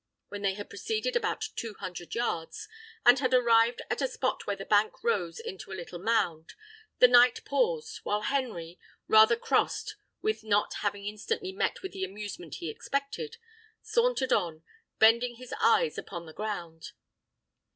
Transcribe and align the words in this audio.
When 0.29 0.41
they 0.41 0.55
had 0.55 0.67
proceeded 0.67 1.15
about 1.15 1.45
two 1.55 1.75
hundred 1.75 2.15
yards, 2.15 2.67
and 3.05 3.19
had 3.19 3.35
arrived 3.35 3.83
at 3.87 4.01
a 4.01 4.07
spot 4.07 4.47
where 4.47 4.55
the 4.55 4.65
bank 4.65 5.03
rose 5.03 5.37
into 5.39 5.71
a 5.71 5.77
little 5.77 5.99
mound, 5.99 6.53
the 6.97 7.07
knight 7.07 7.45
paused, 7.45 7.99
while 7.99 8.21
Henry, 8.23 8.79
rather 9.07 9.35
crossed 9.35 9.95
with 10.23 10.43
not 10.43 10.73
having 10.81 11.05
instantly 11.05 11.51
met 11.51 11.83
with 11.83 11.91
the 11.91 12.03
amusement 12.03 12.55
he 12.55 12.67
expected, 12.67 13.37
sauntered 13.83 14.33
on, 14.33 14.63
bending 14.97 15.35
his 15.35 15.53
eyes 15.61 15.99
upon 15.99 16.25
the 16.25 16.33
ground. 16.33 16.93